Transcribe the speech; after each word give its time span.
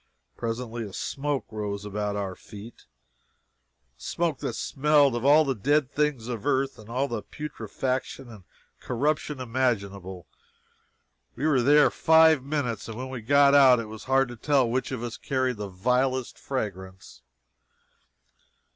Presently 0.35 0.83
a 0.83 0.93
smoke 0.93 1.45
rose 1.51 1.85
about 1.85 2.15
our 2.15 2.35
feet 2.35 2.85
a 3.99 4.01
smoke 4.01 4.39
that 4.39 4.55
smelled 4.55 5.15
of 5.15 5.23
all 5.23 5.45
the 5.45 5.53
dead 5.53 5.91
things 5.91 6.27
of 6.27 6.43
earth, 6.43 6.79
of 6.79 6.89
all 6.89 7.07
the 7.07 7.21
putrefaction 7.21 8.27
and 8.27 8.43
corruption 8.79 9.39
imaginable. 9.39 10.25
We 11.35 11.45
were 11.45 11.61
there 11.61 11.91
five 11.91 12.43
minutes, 12.43 12.87
and 12.87 12.97
when 12.97 13.09
we 13.09 13.21
got 13.21 13.53
out 13.53 13.79
it 13.79 13.85
was 13.89 14.05
hard 14.05 14.29
to 14.29 14.35
tell 14.35 14.67
which 14.67 14.91
of 14.91 15.03
us 15.03 15.17
carried 15.17 15.57
the 15.57 15.69
vilest 15.69 16.35
fragrance. 16.39 17.21